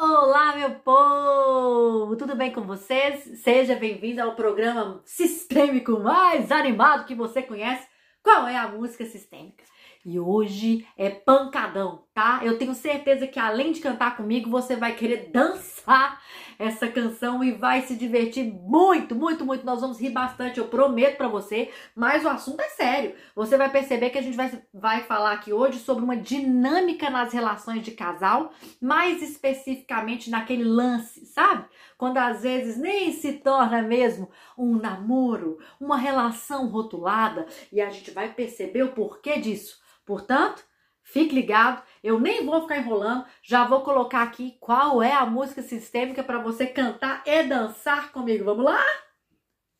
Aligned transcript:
Olá, 0.00 0.54
meu 0.54 0.76
povo! 0.76 2.14
Tudo 2.14 2.36
bem 2.36 2.52
com 2.52 2.60
vocês? 2.62 3.40
Seja 3.42 3.74
bem-vindo 3.74 4.22
ao 4.22 4.36
programa 4.36 5.02
sistêmico 5.04 5.98
mais 5.98 6.52
animado 6.52 7.04
que 7.04 7.16
você 7.16 7.42
conhece. 7.42 7.84
Qual 8.22 8.46
é 8.46 8.56
a 8.56 8.68
música 8.68 9.04
sistêmica? 9.04 9.64
E 10.04 10.20
hoje 10.20 10.86
é 10.96 11.10
pancadão, 11.10 12.04
tá? 12.18 12.40
Eu 12.42 12.58
tenho 12.58 12.74
certeza 12.74 13.28
que 13.28 13.38
além 13.38 13.70
de 13.70 13.78
cantar 13.78 14.16
comigo, 14.16 14.50
você 14.50 14.74
vai 14.74 14.96
querer 14.96 15.30
dançar 15.30 16.20
essa 16.58 16.88
canção 16.88 17.44
e 17.44 17.52
vai 17.52 17.82
se 17.82 17.94
divertir 17.94 18.42
muito, 18.44 19.14
muito, 19.14 19.44
muito. 19.44 19.64
Nós 19.64 19.80
vamos 19.80 20.00
rir 20.00 20.10
bastante, 20.10 20.58
eu 20.58 20.66
prometo 20.66 21.16
para 21.16 21.28
você, 21.28 21.70
mas 21.94 22.24
o 22.24 22.28
assunto 22.28 22.60
é 22.60 22.70
sério. 22.70 23.14
Você 23.36 23.56
vai 23.56 23.70
perceber 23.70 24.10
que 24.10 24.18
a 24.18 24.22
gente 24.22 24.36
vai, 24.36 24.50
vai 24.74 25.04
falar 25.04 25.30
aqui 25.30 25.52
hoje 25.52 25.78
sobre 25.78 26.02
uma 26.02 26.16
dinâmica 26.16 27.08
nas 27.08 27.32
relações 27.32 27.82
de 27.82 27.92
casal, 27.92 28.50
mais 28.80 29.22
especificamente 29.22 30.28
naquele 30.28 30.64
lance, 30.64 31.24
sabe? 31.24 31.66
Quando 31.96 32.18
às 32.18 32.42
vezes 32.42 32.76
nem 32.76 33.12
se 33.12 33.34
torna 33.34 33.80
mesmo 33.80 34.28
um 34.58 34.74
namoro, 34.74 35.60
uma 35.80 35.96
relação 35.96 36.66
rotulada, 36.66 37.46
e 37.72 37.80
a 37.80 37.88
gente 37.90 38.10
vai 38.10 38.32
perceber 38.32 38.82
o 38.82 38.92
porquê 38.92 39.38
disso. 39.38 39.78
Portanto, 40.04 40.64
Fique 41.10 41.34
ligado, 41.34 41.82
eu 42.04 42.20
nem 42.20 42.44
vou 42.44 42.60
ficar 42.60 42.76
enrolando, 42.76 43.24
já 43.42 43.64
vou 43.64 43.80
colocar 43.80 44.22
aqui 44.22 44.58
qual 44.60 45.02
é 45.02 45.14
a 45.14 45.24
música 45.24 45.62
sistêmica 45.62 46.22
para 46.22 46.38
você 46.38 46.66
cantar 46.66 47.22
e 47.24 47.44
dançar 47.44 48.12
comigo. 48.12 48.44
Vamos 48.44 48.66
lá? 48.66 48.84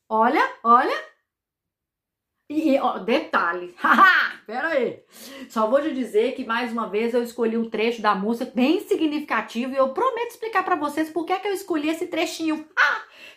Olha, 0.09 0.41
olha. 0.63 1.09
E, 2.49 2.79
ó, 2.79 2.97
detalhe, 2.97 3.75
pera 4.47 4.69
aí. 4.69 5.03
Só 5.51 5.67
vou 5.67 5.79
te 5.79 5.93
dizer 5.93 6.33
que 6.33 6.43
mais 6.43 6.71
uma 6.71 6.89
vez 6.89 7.13
eu 7.13 7.21
escolhi 7.21 7.55
um 7.55 7.69
trecho 7.69 8.01
da 8.01 8.15
música 8.15 8.51
bem 8.55 8.79
significativo 8.79 9.73
e 9.73 9.77
eu 9.77 9.93
prometo 9.93 10.31
explicar 10.31 10.65
para 10.65 10.75
vocês 10.75 11.11
por 11.11 11.27
que, 11.27 11.33
é 11.33 11.37
que 11.39 11.47
eu 11.47 11.53
escolhi 11.53 11.89
esse 11.89 12.07
trechinho. 12.07 12.67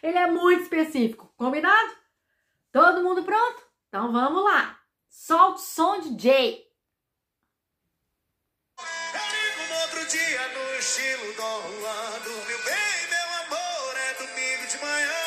Ele 0.02 0.16
é 0.16 0.30
muito 0.30 0.62
específico, 0.62 1.30
combinado? 1.36 1.92
Todo 2.72 3.02
mundo 3.02 3.22
pronto? 3.22 3.62
Então 3.88 4.10
vamos 4.10 4.42
lá. 4.42 4.78
Solta 5.10 5.56
o 5.56 5.58
som 5.58 6.00
de 6.00 6.22
Jay. 6.22 6.71
Dia 10.12 10.48
no 10.48 10.78
estilo 10.78 11.32
Dom 11.36 11.62
Juan. 11.80 12.20
Dormiu 12.22 12.58
bem, 12.64 13.08
meu 13.08 13.28
amor, 13.46 13.96
é 13.96 14.14
domingo 14.14 14.66
de 14.66 14.78
manhã. 14.78 15.24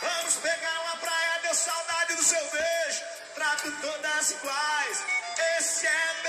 Vamos 0.00 0.36
pegar 0.36 0.80
uma 0.80 0.96
praia, 0.96 1.40
deu 1.42 1.54
saudade 1.54 2.14
do 2.14 2.22
seu 2.22 2.40
beijo. 2.50 3.02
Trato 3.34 3.70
todas 3.82 4.30
iguais, 4.30 5.04
esse 5.58 5.86
é 5.86 6.23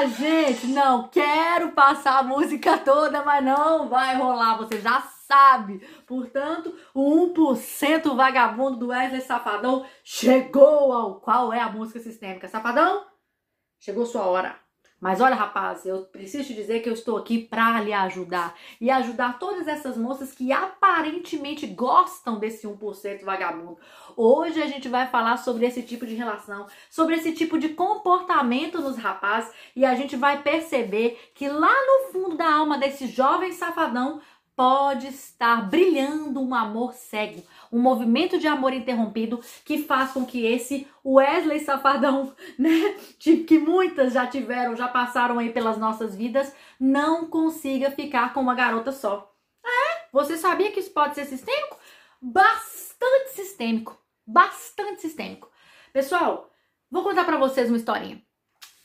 Ah, 0.00 0.06
gente, 0.06 0.66
não 0.68 1.08
quero 1.08 1.72
passar 1.72 2.20
a 2.20 2.22
música 2.22 2.78
toda, 2.78 3.22
mas 3.22 3.44
não 3.44 3.86
vai 3.86 4.16
rolar, 4.16 4.56
você 4.56 4.80
já 4.80 4.98
sabe. 5.02 5.86
Portanto, 6.06 6.74
o 6.94 7.34
1% 7.34 8.16
vagabundo 8.16 8.78
do 8.78 8.86
Wesley 8.86 9.20
Safadão 9.20 9.84
chegou 10.02 10.90
ao 10.90 11.20
qual 11.20 11.52
é 11.52 11.60
a 11.60 11.68
música 11.68 12.00
sistêmica. 12.00 12.48
Safadão, 12.48 13.04
chegou 13.78 14.06
sua 14.06 14.22
hora. 14.22 14.58
Mas 15.00 15.20
olha, 15.20 15.34
rapaz, 15.34 15.86
eu 15.86 16.02
preciso 16.02 16.44
te 16.44 16.54
dizer 16.54 16.80
que 16.80 16.88
eu 16.88 16.92
estou 16.92 17.16
aqui 17.16 17.38
para 17.38 17.80
lhe 17.80 17.92
ajudar 17.92 18.54
e 18.78 18.90
ajudar 18.90 19.38
todas 19.38 19.66
essas 19.66 19.96
moças 19.96 20.32
que 20.32 20.52
aparentemente 20.52 21.66
gostam 21.66 22.38
desse 22.38 22.66
1% 22.66 23.24
vagabundo. 23.24 23.78
Hoje 24.14 24.60
a 24.60 24.66
gente 24.66 24.90
vai 24.90 25.06
falar 25.06 25.38
sobre 25.38 25.64
esse 25.64 25.82
tipo 25.82 26.06
de 26.06 26.14
relação, 26.14 26.66
sobre 26.90 27.16
esse 27.16 27.32
tipo 27.32 27.58
de 27.58 27.70
comportamento 27.70 28.80
nos 28.80 28.98
rapazes 28.98 29.50
e 29.74 29.86
a 29.86 29.94
gente 29.94 30.16
vai 30.16 30.42
perceber 30.42 31.18
que 31.34 31.48
lá 31.48 31.72
no 31.72 32.12
fundo 32.12 32.36
da 32.36 32.52
alma 32.52 32.76
desse 32.76 33.06
jovem 33.06 33.52
safadão 33.52 34.20
pode 34.60 35.06
estar 35.06 35.70
brilhando 35.70 36.38
um 36.38 36.54
amor 36.54 36.92
cego, 36.92 37.42
um 37.72 37.78
movimento 37.78 38.38
de 38.38 38.46
amor 38.46 38.74
interrompido 38.74 39.40
que 39.64 39.78
faz 39.84 40.12
com 40.12 40.26
que 40.26 40.44
esse 40.44 40.86
Wesley 41.02 41.60
Safadão, 41.60 42.34
né, 42.60 42.94
que 43.18 43.58
muitas 43.58 44.12
já 44.12 44.26
tiveram, 44.26 44.76
já 44.76 44.86
passaram 44.86 45.38
aí 45.38 45.50
pelas 45.50 45.78
nossas 45.78 46.14
vidas, 46.14 46.54
não 46.78 47.24
consiga 47.30 47.90
ficar 47.90 48.34
com 48.34 48.40
uma 48.42 48.54
garota 48.54 48.92
só. 48.92 49.34
É? 49.64 50.04
Você 50.12 50.36
sabia 50.36 50.70
que 50.70 50.80
isso 50.80 50.90
pode 50.90 51.14
ser 51.14 51.24
sistêmico? 51.24 51.78
Bastante 52.20 53.30
sistêmico, 53.30 53.98
bastante 54.26 55.00
sistêmico. 55.00 55.50
Pessoal, 55.90 56.50
vou 56.90 57.02
contar 57.02 57.24
para 57.24 57.38
vocês 57.38 57.70
uma 57.70 57.78
historinha. 57.78 58.22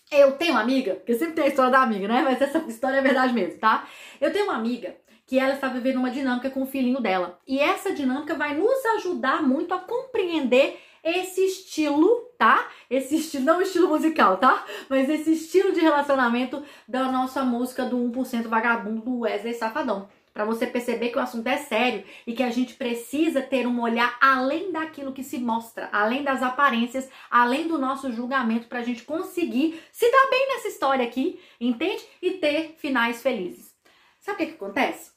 Eu 0.10 0.38
tenho 0.38 0.52
uma 0.52 0.62
amiga, 0.62 0.96
que 1.06 1.16
sempre 1.16 1.34
tem 1.34 1.44
a 1.44 1.48
história 1.48 1.72
da 1.72 1.82
amiga, 1.82 2.08
né? 2.08 2.22
Mas 2.22 2.42
essa 2.42 2.60
história 2.60 3.00
é 3.00 3.02
verdade 3.02 3.34
mesmo, 3.34 3.60
tá? 3.60 3.86
Eu 4.22 4.32
tenho 4.32 4.46
uma 4.46 4.56
amiga 4.56 4.96
que 5.26 5.40
ela 5.40 5.56
está 5.56 5.68
vivendo 5.68 5.98
uma 5.98 6.12
dinâmica 6.12 6.50
com 6.50 6.64
o 6.64 6.68
filhinho 6.68 7.02
dela. 7.02 7.40
E 7.48 7.60
essa 7.60 7.94
dinâmica 7.94 8.36
vai 8.36 8.56
nos 8.56 8.86
ajudar 8.98 9.42
muito 9.42 9.74
a 9.74 9.80
compreender 9.80 10.80
esse 11.04 11.46
estilo, 11.46 12.32
tá? 12.38 12.68
Esse 12.90 13.16
estilo, 13.16 13.46
não 13.46 13.62
estilo 13.62 13.88
musical, 13.88 14.38
tá? 14.38 14.66
Mas 14.90 15.08
esse 15.08 15.34
estilo 15.34 15.72
de 15.72 15.80
relacionamento 15.80 16.64
da 16.88 17.12
nossa 17.12 17.44
música 17.44 17.86
do 17.86 17.98
1% 17.98 18.48
vagabundo 18.48 19.02
do 19.02 19.20
Wesley 19.20 19.54
Safadão. 19.54 20.10
Para 20.34 20.44
você 20.44 20.68
perceber 20.68 21.10
que 21.10 21.18
o 21.18 21.22
assunto 21.22 21.48
é 21.48 21.56
sério 21.58 22.04
e 22.28 22.34
que 22.34 22.44
a 22.44 22.50
gente 22.50 22.74
precisa 22.74 23.42
ter 23.42 23.66
um 23.66 23.82
olhar 23.82 24.18
além 24.20 24.70
daquilo 24.70 25.14
que 25.14 25.24
se 25.24 25.38
mostra, 25.38 25.88
além 25.94 26.24
das 26.24 26.44
aparências, 26.44 27.08
além 27.32 27.68
do 27.68 27.78
nosso 27.78 28.12
julgamento, 28.12 28.68
para 28.68 28.80
a 28.80 28.84
gente 28.84 29.04
conseguir 29.04 29.82
se 29.94 30.12
dar 30.12 30.30
bem 30.30 30.48
nessa 30.50 30.68
história 30.68 31.06
aqui, 31.06 31.40
entende? 31.62 32.04
E 32.22 32.32
ter 32.32 32.76
finais 32.78 33.22
felizes. 33.22 33.74
Sabe 34.20 34.36
o 34.36 34.38
que, 34.40 34.46
que 34.48 34.56
acontece? 34.56 35.15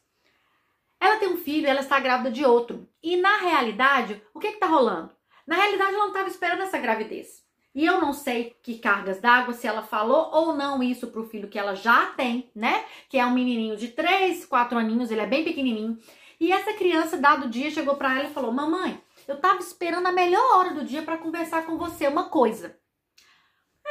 Ela 1.00 1.16
tem 1.16 1.28
um 1.28 1.36
filho 1.36 1.66
ela 1.66 1.80
está 1.80 2.00
grávida 2.00 2.30
de 2.30 2.44
outro. 2.44 2.88
E 3.02 3.16
na 3.16 3.38
realidade, 3.38 4.22
o 4.34 4.40
que 4.40 4.48
está 4.48 4.66
rolando? 4.66 5.10
Na 5.46 5.56
realidade, 5.56 5.94
ela 5.94 6.00
não 6.00 6.08
estava 6.08 6.28
esperando 6.28 6.62
essa 6.62 6.78
gravidez. 6.78 7.46
E 7.74 7.84
eu 7.84 8.00
não 8.00 8.12
sei 8.12 8.56
que 8.62 8.78
cargas 8.78 9.20
d'água, 9.20 9.54
se 9.54 9.66
ela 9.66 9.82
falou 9.82 10.30
ou 10.32 10.54
não 10.54 10.82
isso 10.82 11.08
pro 11.08 11.28
filho 11.28 11.48
que 11.48 11.58
ela 11.58 11.74
já 11.74 12.06
tem, 12.06 12.50
né? 12.54 12.84
Que 13.08 13.18
é 13.18 13.24
um 13.24 13.32
menininho 13.32 13.76
de 13.76 13.88
3, 13.88 14.44
4 14.46 14.78
aninhos, 14.78 15.10
ele 15.10 15.20
é 15.20 15.26
bem 15.26 15.44
pequenininho. 15.44 15.96
E 16.40 16.52
essa 16.52 16.72
criança, 16.72 17.18
dado 17.18 17.48
dia, 17.48 17.70
chegou 17.70 17.96
para 17.96 18.18
ela 18.18 18.28
e 18.28 18.32
falou: 18.32 18.52
Mamãe, 18.52 19.00
eu 19.26 19.40
tava 19.40 19.60
esperando 19.60 20.06
a 20.06 20.12
melhor 20.12 20.58
hora 20.58 20.74
do 20.74 20.84
dia 20.84 21.02
para 21.02 21.18
conversar 21.18 21.66
com 21.66 21.76
você 21.76 22.08
uma 22.08 22.28
coisa. 22.28 22.76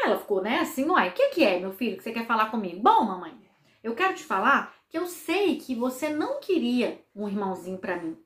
Ela 0.04 0.18
ficou, 0.18 0.42
né, 0.42 0.60
assim, 0.60 0.86
uai, 0.90 1.10
o 1.10 1.14
que, 1.14 1.30
que 1.30 1.44
é, 1.44 1.60
meu 1.60 1.72
filho, 1.72 1.98
que 1.98 2.04
você 2.04 2.12
quer 2.12 2.26
falar 2.28 2.52
comigo? 2.52 2.82
Bom, 2.82 3.04
mamãe, 3.04 3.36
eu 3.84 3.96
quero 3.96 4.14
te 4.14 4.24
falar 4.24 4.74
que 4.90 4.98
eu 4.98 5.08
sei 5.08 5.58
que 5.58 5.76
você 5.76 6.10
não 6.10 6.40
queria 6.40 7.04
um 7.16 7.28
irmãozinho 7.28 7.78
para 7.78 7.98
mim. 7.98 8.18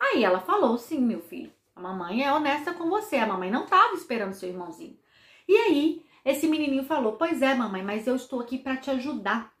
Aí 0.00 0.24
ela 0.24 0.40
falou: 0.40 0.78
sim, 0.78 1.00
meu 1.00 1.20
filho, 1.20 1.52
a 1.74 1.80
mamãe 1.80 2.24
é 2.24 2.32
honesta 2.32 2.72
com 2.72 2.88
você, 2.88 3.16
a 3.16 3.26
mamãe 3.26 3.50
não 3.50 3.64
estava 3.64 3.94
esperando 3.94 4.34
seu 4.34 4.48
irmãozinho. 4.48 4.98
E 5.46 5.56
aí, 5.56 6.06
esse 6.24 6.46
menininho 6.46 6.84
falou: 6.84 7.12
Pois 7.12 7.42
é, 7.42 7.54
mamãe, 7.54 7.82
mas 7.82 8.06
eu 8.06 8.16
estou 8.16 8.40
aqui 8.40 8.58
para 8.58 8.76
te 8.76 8.90
ajudar. 8.90 9.52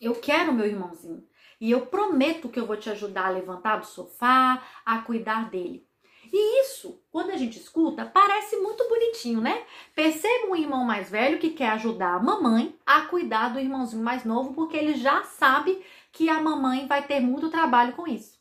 Eu 0.00 0.14
quero 0.14 0.52
meu 0.52 0.66
irmãozinho. 0.66 1.26
E 1.58 1.70
eu 1.70 1.86
prometo 1.86 2.50
que 2.50 2.60
eu 2.60 2.66
vou 2.66 2.76
te 2.76 2.90
ajudar 2.90 3.26
a 3.26 3.30
levantar 3.30 3.78
do 3.78 3.86
sofá, 3.86 4.62
a 4.84 4.98
cuidar 4.98 5.48
dele. 5.48 5.86
E 6.32 6.62
isso, 6.62 7.00
quando 7.10 7.30
a 7.30 7.36
gente 7.36 7.58
escuta, 7.58 8.04
parece 8.04 8.56
muito 8.56 8.88
bonitinho, 8.88 9.40
né? 9.40 9.64
Perceba 9.94 10.48
um 10.48 10.56
irmão 10.56 10.84
mais 10.84 11.10
velho 11.10 11.38
que 11.38 11.50
quer 11.50 11.70
ajudar 11.70 12.14
a 12.14 12.22
mamãe 12.22 12.76
a 12.84 13.02
cuidar 13.02 13.48
do 13.48 13.60
irmãozinho 13.60 14.02
mais 14.02 14.24
novo, 14.24 14.54
porque 14.54 14.76
ele 14.76 14.94
já 14.94 15.22
sabe 15.24 15.84
que 16.12 16.28
a 16.28 16.40
mamãe 16.40 16.86
vai 16.86 17.06
ter 17.06 17.20
muito 17.20 17.50
trabalho 17.50 17.92
com 17.92 18.06
isso. 18.06 18.38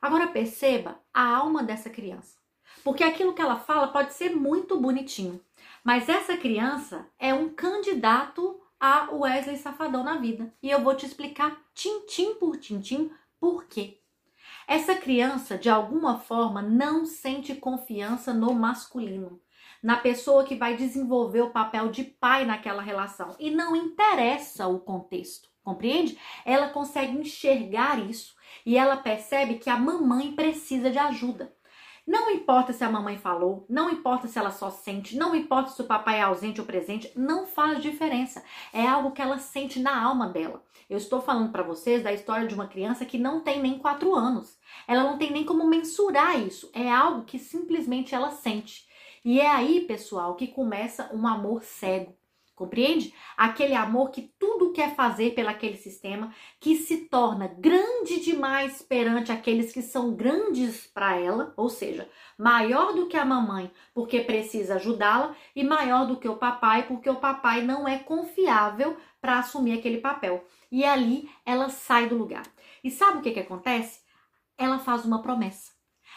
Agora 0.00 0.28
perceba 0.28 1.00
a 1.12 1.22
alma 1.22 1.62
dessa 1.62 1.90
criança. 1.90 2.38
Porque 2.82 3.04
aquilo 3.04 3.34
que 3.34 3.42
ela 3.42 3.56
fala 3.56 3.88
pode 3.88 4.14
ser 4.14 4.34
muito 4.34 4.80
bonitinho, 4.80 5.40
mas 5.84 6.08
essa 6.08 6.36
criança 6.36 7.06
é 7.18 7.34
um 7.34 7.48
candidato 7.50 8.60
a 8.80 9.10
Wesley 9.12 9.58
Safadão 9.58 10.02
na 10.02 10.16
vida. 10.16 10.52
E 10.62 10.70
eu 10.70 10.82
vou 10.82 10.94
te 10.94 11.04
explicar 11.04 11.60
tintim 11.74 12.34
por 12.36 12.56
tintim 12.56 13.12
por 13.38 13.66
quê. 13.66 13.99
Essa 14.70 14.94
criança, 14.94 15.58
de 15.58 15.68
alguma 15.68 16.20
forma, 16.20 16.62
não 16.62 17.04
sente 17.04 17.56
confiança 17.56 18.32
no 18.32 18.54
masculino, 18.54 19.40
na 19.82 19.96
pessoa 19.96 20.44
que 20.44 20.54
vai 20.54 20.76
desenvolver 20.76 21.40
o 21.40 21.50
papel 21.50 21.88
de 21.88 22.04
pai 22.04 22.44
naquela 22.44 22.80
relação. 22.80 23.34
E 23.40 23.50
não 23.50 23.74
interessa 23.74 24.68
o 24.68 24.78
contexto, 24.78 25.48
compreende? 25.64 26.16
Ela 26.44 26.68
consegue 26.68 27.18
enxergar 27.18 27.98
isso 27.98 28.36
e 28.64 28.78
ela 28.78 28.96
percebe 28.96 29.56
que 29.56 29.68
a 29.68 29.76
mamãe 29.76 30.36
precisa 30.36 30.88
de 30.88 31.00
ajuda. 31.00 31.52
Não 32.06 32.30
importa 32.30 32.72
se 32.72 32.82
a 32.82 32.90
mamãe 32.90 33.18
falou, 33.18 33.66
não 33.68 33.90
importa 33.90 34.26
se 34.26 34.38
ela 34.38 34.50
só 34.50 34.70
sente, 34.70 35.16
não 35.16 35.34
importa 35.34 35.70
se 35.70 35.80
o 35.82 35.86
papai 35.86 36.18
é 36.18 36.22
ausente 36.22 36.60
ou 36.60 36.66
presente, 36.66 37.12
não 37.16 37.46
faz 37.46 37.82
diferença. 37.82 38.42
É 38.72 38.86
algo 38.86 39.10
que 39.10 39.20
ela 39.20 39.38
sente 39.38 39.80
na 39.80 40.00
alma 40.00 40.28
dela. 40.28 40.62
Eu 40.88 40.96
estou 40.96 41.20
falando 41.20 41.52
para 41.52 41.62
vocês 41.62 42.02
da 42.02 42.12
história 42.12 42.48
de 42.48 42.54
uma 42.54 42.66
criança 42.66 43.04
que 43.04 43.16
não 43.16 43.40
tem 43.40 43.60
nem 43.62 43.78
quatro 43.78 44.12
anos. 44.12 44.58
Ela 44.86 45.04
não 45.04 45.18
tem 45.18 45.30
nem 45.30 45.44
como 45.44 45.66
mensurar 45.66 46.40
isso. 46.40 46.70
É 46.72 46.90
algo 46.90 47.24
que 47.24 47.38
simplesmente 47.38 48.14
ela 48.14 48.30
sente. 48.30 48.88
E 49.24 49.40
é 49.40 49.46
aí, 49.46 49.82
pessoal, 49.82 50.34
que 50.34 50.46
começa 50.46 51.10
um 51.14 51.26
amor 51.26 51.62
cego. 51.62 52.16
Compreende? 52.60 53.14
Aquele 53.38 53.74
amor 53.74 54.10
que 54.10 54.34
tudo 54.38 54.70
quer 54.70 54.94
fazer 54.94 55.34
pelaquele 55.34 55.78
sistema, 55.78 56.30
que 56.60 56.76
se 56.76 57.08
torna 57.08 57.48
grande 57.48 58.20
demais 58.20 58.82
perante 58.82 59.32
aqueles 59.32 59.72
que 59.72 59.80
são 59.80 60.14
grandes 60.14 60.86
para 60.86 61.16
ela, 61.16 61.54
ou 61.56 61.70
seja, 61.70 62.06
maior 62.36 62.92
do 62.92 63.06
que 63.06 63.16
a 63.16 63.24
mamãe, 63.24 63.72
porque 63.94 64.20
precisa 64.20 64.74
ajudá-la, 64.74 65.34
e 65.56 65.64
maior 65.64 66.06
do 66.06 66.18
que 66.18 66.28
o 66.28 66.36
papai, 66.36 66.86
porque 66.86 67.08
o 67.08 67.16
papai 67.16 67.62
não 67.62 67.88
é 67.88 67.98
confiável 67.98 68.94
para 69.22 69.38
assumir 69.38 69.78
aquele 69.78 69.96
papel. 69.96 70.44
E 70.70 70.84
ali 70.84 71.30
ela 71.46 71.70
sai 71.70 72.10
do 72.10 72.14
lugar. 72.18 72.44
E 72.84 72.90
sabe 72.90 73.18
o 73.18 73.22
que, 73.22 73.30
que 73.30 73.40
acontece? 73.40 74.00
Ela 74.60 74.78
faz 74.78 75.04
uma 75.04 75.20
promessa 75.20 75.72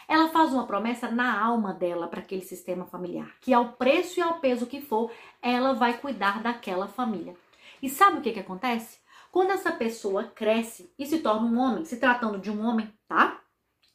ela 0.08 0.28
faz 0.28 0.52
uma 0.52 0.66
promessa 0.66 1.10
na 1.10 1.40
alma 1.42 1.72
dela 1.72 2.08
para 2.08 2.20
aquele 2.20 2.42
sistema 2.42 2.84
familiar, 2.84 3.34
que 3.40 3.54
ao 3.54 3.72
preço 3.72 4.20
e 4.20 4.22
ao 4.22 4.38
peso 4.38 4.66
que 4.66 4.80
for, 4.80 5.10
ela 5.40 5.72
vai 5.72 5.98
cuidar 5.98 6.42
daquela 6.42 6.86
família. 6.86 7.34
E 7.82 7.88
sabe 7.88 8.18
o 8.18 8.20
que, 8.20 8.32
que 8.32 8.40
acontece? 8.40 8.98
Quando 9.30 9.50
essa 9.50 9.72
pessoa 9.72 10.24
cresce 10.24 10.92
e 10.98 11.06
se 11.06 11.18
torna 11.18 11.46
um 11.46 11.58
homem, 11.58 11.84
se 11.84 11.96
tratando 11.96 12.38
de 12.38 12.50
um 12.50 12.64
homem, 12.64 12.92
tá? 13.08 13.40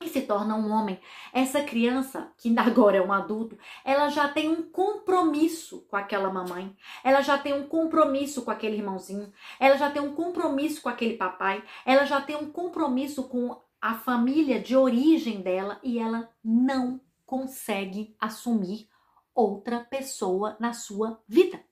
E 0.02 0.08
se 0.08 0.22
torna 0.22 0.56
um 0.56 0.72
homem, 0.72 1.00
essa 1.34 1.62
criança, 1.62 2.32
que 2.38 2.54
agora 2.58 2.98
é 2.98 3.02
um 3.02 3.12
adulto, 3.12 3.58
ela 3.84 4.08
já 4.10 4.30
tem 4.30 4.48
um 4.48 4.64
compromisso 4.64 5.86
com 5.90 5.98
aquela 5.98 6.32
mamãe, 6.32 6.74
ela 7.04 7.22
já 7.22 7.38
tem 7.38 7.54
um 7.54 7.68
compromisso 7.68 8.44
com 8.44 8.52
aquele 8.52 8.78
irmãozinho, 8.78 9.32
ela 9.60 9.76
já 9.76 9.92
tem 9.92 10.02
um 10.02 10.16
compromisso 10.16 10.82
com 10.82 10.88
aquele 10.88 11.18
papai, 11.18 11.62
ela 11.86 12.06
já 12.06 12.22
tem 12.22 12.38
um 12.38 12.50
compromisso 12.50 13.28
com 13.28 13.62
a 13.82 13.96
família 13.96 14.60
de 14.60 14.76
origem 14.76 15.42
dela 15.42 15.80
e 15.84 16.00
ela 16.00 16.30
não 16.44 17.00
consegue 17.26 18.16
assumir 18.20 18.90
outra 19.34 19.80
pessoa 19.80 20.58
na 20.60 20.74
sua 20.74 21.22
vida. 21.28 21.64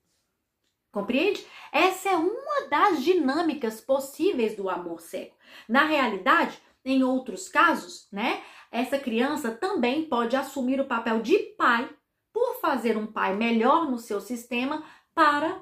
Compreende? 0.92 1.46
Essa 1.72 2.10
é 2.10 2.16
uma 2.16 2.68
das 2.70 3.04
dinâmicas 3.04 3.82
possíveis 3.82 4.56
do 4.56 4.70
amor 4.70 5.02
cego. 5.02 5.36
Na 5.68 5.86
realidade, 5.86 6.62
em 6.84 7.04
outros 7.04 7.50
casos, 7.50 8.08
né, 8.12 8.42
essa 8.72 8.98
criança 8.98 9.52
também 9.52 10.08
pode 10.08 10.36
assumir 10.36 10.80
o 10.80 10.88
papel 10.88 11.22
de 11.22 11.38
pai 11.58 11.90
por 12.32 12.60
fazer 12.62 12.98
um 12.98 13.08
pai 13.08 13.36
melhor 13.36 13.90
no 13.90 13.98
seu 13.98 14.22
sistema 14.22 14.84
para 15.14 15.62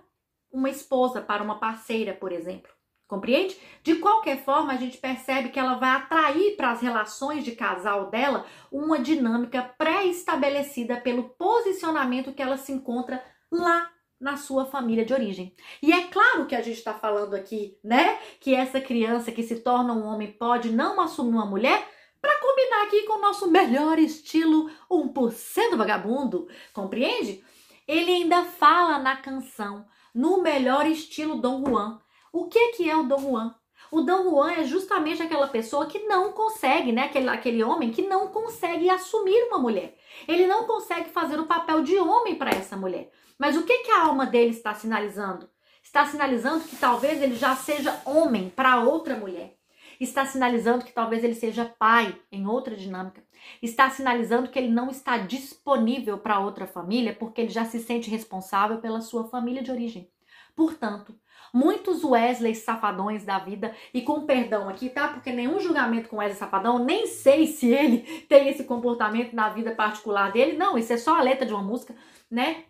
uma 0.51 0.69
esposa, 0.69 1.21
para 1.21 1.43
uma 1.43 1.59
parceira, 1.59 2.13
por 2.13 2.31
exemplo. 2.31 2.74
Compreende? 3.07 3.55
De 3.83 3.95
qualquer 3.95 4.43
forma, 4.43 4.73
a 4.73 4.77
gente 4.77 4.97
percebe 4.97 5.49
que 5.49 5.59
ela 5.59 5.75
vai 5.75 5.89
atrair 5.91 6.55
para 6.55 6.71
as 6.71 6.81
relações 6.81 7.43
de 7.43 7.51
casal 7.51 8.09
dela 8.09 8.45
uma 8.71 8.97
dinâmica 8.97 9.61
pré-estabelecida 9.77 10.97
pelo 10.97 11.29
posicionamento 11.29 12.33
que 12.33 12.41
ela 12.41 12.57
se 12.57 12.71
encontra 12.71 13.23
lá 13.51 13.91
na 14.19 14.37
sua 14.37 14.65
família 14.65 15.05
de 15.05 15.13
origem. 15.13 15.55
E 15.83 15.91
é 15.91 16.07
claro 16.07 16.47
que 16.47 16.55
a 16.55 16.61
gente 16.61 16.77
está 16.77 16.93
falando 16.93 17.35
aqui, 17.35 17.77
né, 17.83 18.17
que 18.39 18.55
essa 18.55 18.81
criança 18.81 19.31
que 19.31 19.43
se 19.43 19.57
torna 19.57 19.93
um 19.93 20.05
homem 20.05 20.31
pode 20.31 20.71
não 20.71 20.99
assumir 20.99 21.35
uma 21.35 21.45
mulher 21.45 21.87
para 22.19 22.39
combinar 22.39 22.83
aqui 22.85 23.03
com 23.03 23.19
o 23.19 23.21
nosso 23.21 23.51
melhor 23.51 23.99
estilo 23.99 24.67
1% 24.89 25.75
vagabundo, 25.75 26.47
compreende? 26.73 27.43
Ele 27.87 28.11
ainda 28.11 28.45
fala 28.45 28.97
na 28.97 29.15
canção 29.17 29.85
no 30.11 30.41
melhor 30.41 30.87
estilo 30.87 31.39
Dom 31.39 31.63
Juan 31.63 32.01
o 32.37 32.49
que, 32.49 32.73
que 32.73 32.89
é 32.89 32.97
o 32.97 33.03
Dom 33.03 33.19
Juan? 33.19 33.55
O 33.89 34.01
Dom 34.01 34.29
Juan 34.29 34.51
é 34.51 34.65
justamente 34.65 35.21
aquela 35.21 35.47
pessoa 35.47 35.85
que 35.85 35.99
não 35.99 36.33
consegue, 36.33 36.91
né? 36.91 37.03
Aquele, 37.03 37.29
aquele 37.29 37.63
homem 37.63 37.91
que 37.91 38.01
não 38.01 38.27
consegue 38.27 38.89
assumir 38.89 39.47
uma 39.47 39.57
mulher. 39.57 39.97
Ele 40.27 40.45
não 40.45 40.65
consegue 40.65 41.09
fazer 41.09 41.39
o 41.39 41.45
papel 41.45 41.81
de 41.81 41.97
homem 41.97 42.35
para 42.35 42.49
essa 42.49 42.75
mulher. 42.75 43.09
Mas 43.37 43.55
o 43.55 43.63
que, 43.63 43.77
que 43.83 43.91
a 43.91 44.01
alma 44.03 44.25
dele 44.25 44.49
está 44.49 44.73
sinalizando? 44.73 45.49
Está 45.81 46.05
sinalizando 46.07 46.65
que 46.65 46.75
talvez 46.75 47.21
ele 47.21 47.35
já 47.35 47.55
seja 47.55 48.01
homem 48.05 48.49
para 48.49 48.81
outra 48.81 49.15
mulher. 49.15 49.55
Está 49.97 50.25
sinalizando 50.25 50.83
que 50.83 50.91
talvez 50.91 51.23
ele 51.23 51.35
seja 51.35 51.73
pai 51.79 52.19
em 52.29 52.45
outra 52.47 52.75
dinâmica. 52.75 53.23
Está 53.61 53.89
sinalizando 53.89 54.49
que 54.49 54.59
ele 54.59 54.67
não 54.67 54.89
está 54.89 55.17
disponível 55.19 56.17
para 56.17 56.39
outra 56.39 56.67
família 56.67 57.15
porque 57.15 57.39
ele 57.39 57.49
já 57.49 57.63
se 57.63 57.79
sente 57.79 58.09
responsável 58.09 58.79
pela 58.79 58.99
sua 58.99 59.29
família 59.29 59.63
de 59.63 59.71
origem. 59.71 60.11
Portanto, 60.53 61.17
muitos 61.55 62.03
Wesley 62.03 62.53
safadões 62.53 63.23
da 63.23 63.39
vida, 63.39 63.73
e 63.93 64.01
com 64.01 64.25
perdão 64.25 64.67
aqui, 64.67 64.89
tá? 64.89 65.07
Porque 65.07 65.31
nenhum 65.31 65.57
julgamento 65.57 66.09
com 66.09 66.17
Wesley 66.17 66.37
safadão, 66.37 66.79
nem 66.79 67.07
sei 67.07 67.47
se 67.47 67.67
ele 67.67 67.99
tem 68.27 68.49
esse 68.49 68.65
comportamento 68.65 69.33
na 69.33 69.47
vida 69.47 69.71
particular 69.71 70.33
dele. 70.33 70.57
Não, 70.57 70.77
isso 70.77 70.91
é 70.91 70.97
só 70.97 71.17
a 71.17 71.21
letra 71.21 71.45
de 71.45 71.53
uma 71.53 71.63
música, 71.63 71.95
né? 72.29 72.65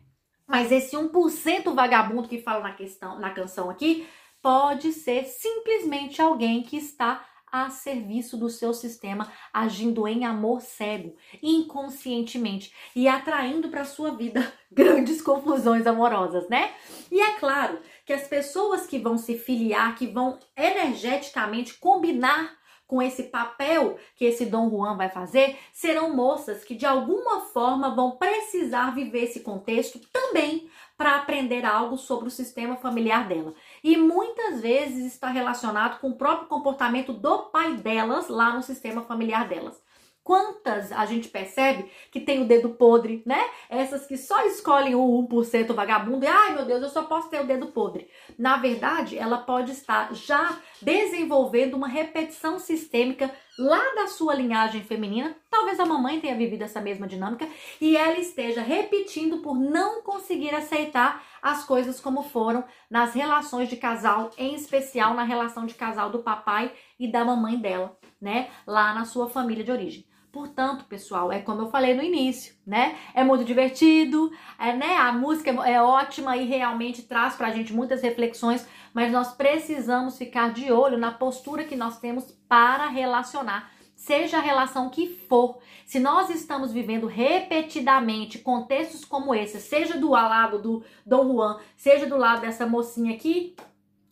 Mas 0.46 0.72
esse 0.72 0.96
1% 0.96 1.74
vagabundo 1.74 2.28
que 2.28 2.40
fala 2.40 2.62
na 2.62 2.74
questão, 2.74 3.20
na 3.20 3.32
canção 3.32 3.72
aqui, 3.72 4.08
pode 4.40 4.92
ser 4.92 5.24
simplesmente 5.24 6.22
alguém 6.22 6.62
que 6.62 6.78
está 6.78 7.26
a 7.52 7.70
serviço 7.70 8.36
do 8.36 8.50
seu 8.50 8.74
sistema, 8.74 9.32
agindo 9.54 10.06
em 10.08 10.26
amor 10.26 10.62
cego, 10.62 11.16
inconscientemente 11.42 12.74
e 12.94 13.08
atraindo 13.08 13.70
para 13.70 13.86
sua 13.86 14.12
vida 14.12 14.52
grandes 14.70 15.22
confusões 15.22 15.88
amorosas, 15.88 16.50
né? 16.50 16.74
E 17.10 17.20
é 17.20 17.40
claro 17.40 17.80
que 18.06 18.14
as 18.14 18.28
pessoas 18.28 18.86
que 18.86 19.00
vão 19.00 19.18
se 19.18 19.38
filiar, 19.38 19.96
que 19.96 20.08
vão 20.08 20.40
energeticamente 20.56 21.74
combinar 21.80 22.56
com 22.88 23.02
esse 23.02 23.24
papel 23.24 23.98
que 24.16 24.26
esse 24.26 24.46
Dom 24.46 24.70
Juan 24.70 24.96
vai 24.96 25.10
fazer, 25.10 25.58
serão 25.74 26.16
moças 26.16 26.64
que 26.64 26.76
de 26.76 26.86
alguma 26.86 27.42
forma 27.48 27.96
vão 27.96 28.12
precisar 28.12 28.92
viver 28.92 29.24
esse 29.24 29.40
contexto 29.40 30.00
também 30.14 30.70
para 30.98 31.16
aprender 31.16 31.66
algo 31.66 31.98
sobre 31.98 32.28
o 32.28 32.32
sistema 32.32 32.76
familiar 32.78 33.28
dela. 33.28 33.54
E 33.84 33.98
muitas 33.98 34.62
vezes 34.62 35.06
está 35.14 35.30
relacionado 35.30 36.00
com 36.00 36.10
o 36.10 36.16
próprio 36.16 36.48
comportamento 36.48 37.12
do 37.12 37.50
pai 37.50 37.76
delas 37.76 38.30
lá 38.30 38.54
no 38.54 38.62
sistema 38.62 39.02
familiar 39.02 39.48
delas. 39.48 39.82
Quantas 40.26 40.92
a 40.92 41.06
gente 41.06 41.28
percebe 41.28 41.88
que 42.10 42.20
tem 42.20 42.42
o 42.42 42.48
dedo 42.48 42.72
podre, 42.72 43.22
né? 43.28 43.40
Essas 43.70 44.08
que 44.08 44.18
só 44.18 44.44
escolhem 44.48 44.96
o 44.96 45.28
1% 45.30 45.72
vagabundo 45.72 46.26
e, 46.26 46.28
ai 46.28 46.56
meu 46.56 46.66
Deus, 46.66 46.82
eu 46.82 46.90
só 46.90 47.04
posso 47.04 47.30
ter 47.30 47.40
o 47.42 47.46
dedo 47.46 47.68
podre. 47.68 48.10
Na 48.36 48.58
verdade, 48.58 49.20
ela 49.20 49.38
pode 49.38 49.72
estar 49.72 50.12
já 50.16 50.58
desenvolvendo 50.82 51.76
uma 51.76 51.88
repetição 51.88 52.58
sistêmica 52.58 53.30
lá 53.56 53.94
da 53.94 54.08
sua 54.08 54.34
linhagem 54.34 54.82
feminina. 54.82 55.38
Talvez 55.48 55.80
a 55.80 55.86
mamãe 55.86 56.20
tenha 56.20 56.36
vivido 56.36 56.64
essa 56.64 56.82
mesma 56.82 57.06
dinâmica 57.06 57.48
e 57.80 57.96
ela 57.96 58.18
esteja 58.18 58.64
repetindo 58.64 59.44
por 59.44 59.56
não 59.56 60.02
conseguir 60.02 60.56
aceitar 60.56 61.24
as 61.40 61.64
coisas 61.66 62.00
como 62.00 62.24
foram 62.24 62.64
nas 62.90 63.14
relações 63.14 63.70
de 63.70 63.78
casal, 63.78 64.32
em 64.40 64.56
especial 64.56 65.14
na 65.14 65.24
relação 65.24 65.68
de 65.68 65.76
casal 65.76 66.10
do 66.10 66.24
papai 66.24 66.74
e 67.00 67.08
da 67.08 67.24
mamãe 67.24 67.60
dela, 67.60 67.96
né? 68.20 68.50
Lá 68.66 68.92
na 68.92 69.06
sua 69.06 69.30
família 69.30 69.64
de 69.64 69.72
origem. 69.72 70.15
Portanto, 70.36 70.84
pessoal, 70.84 71.32
é 71.32 71.40
como 71.40 71.62
eu 71.62 71.70
falei 71.70 71.94
no 71.94 72.04
início, 72.04 72.56
né? 72.68 72.98
É 73.14 73.24
muito 73.24 73.46
divertido, 73.46 74.30
é, 74.60 74.76
né? 74.76 74.98
A 74.98 75.14
música 75.14 75.50
é 75.66 75.82
ótima 75.82 76.36
e 76.36 76.44
realmente 76.44 77.04
traz 77.04 77.36
pra 77.36 77.52
gente 77.52 77.72
muitas 77.72 78.02
reflexões, 78.02 78.68
mas 78.94 79.14
nós 79.14 79.32
precisamos 79.32 80.18
ficar 80.18 80.52
de 80.52 80.70
olho 80.74 80.98
na 80.98 81.10
postura 81.10 81.64
que 81.64 81.78
nós 81.78 82.02
temos 82.02 82.38
para 82.50 82.90
relacionar, 82.90 83.72
seja 83.96 84.40
a 84.40 84.42
relação 84.42 84.90
que 84.90 85.08
for. 85.08 85.60
Se 85.86 86.02
nós 86.02 86.30
estamos 86.30 86.74
vivendo 86.74 87.08
repetidamente 87.08 88.38
contextos 88.40 89.06
como 89.06 89.34
esse, 89.34 89.62
seja 89.62 89.98
do 89.98 90.10
lado 90.10 90.62
do 90.62 90.84
Dom 91.06 91.32
Juan, 91.32 91.62
seja 91.78 92.06
do 92.06 92.18
lado 92.18 92.42
dessa 92.42 92.68
mocinha 92.68 93.16
aqui, 93.16 93.56